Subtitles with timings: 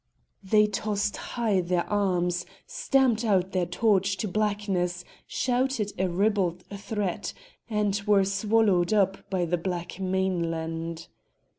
[0.41, 7.33] They tossed high their arms, stamped out their torch to blackness, shouted a ribald threat,
[7.69, 11.05] and were swallowed up by the black mainland.